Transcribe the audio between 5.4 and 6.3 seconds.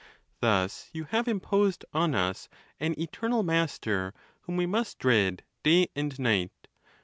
day and